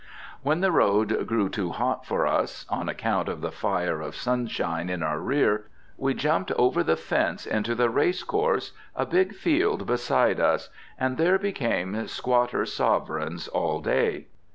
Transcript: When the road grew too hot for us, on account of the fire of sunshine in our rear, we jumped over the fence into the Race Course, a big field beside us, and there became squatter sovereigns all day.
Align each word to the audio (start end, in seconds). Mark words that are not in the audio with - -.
When 0.41 0.61
the 0.61 0.71
road 0.71 1.27
grew 1.27 1.47
too 1.47 1.69
hot 1.69 2.07
for 2.07 2.25
us, 2.25 2.65
on 2.69 2.89
account 2.89 3.29
of 3.29 3.41
the 3.41 3.51
fire 3.51 4.01
of 4.01 4.15
sunshine 4.15 4.89
in 4.89 5.03
our 5.03 5.19
rear, 5.19 5.65
we 5.95 6.15
jumped 6.15 6.51
over 6.53 6.83
the 6.83 6.95
fence 6.97 7.45
into 7.45 7.75
the 7.75 7.87
Race 7.87 8.23
Course, 8.23 8.71
a 8.95 9.05
big 9.05 9.35
field 9.35 9.85
beside 9.85 10.39
us, 10.39 10.69
and 10.99 11.17
there 11.17 11.37
became 11.37 12.07
squatter 12.07 12.65
sovereigns 12.65 13.47
all 13.47 13.79
day. 13.79 14.25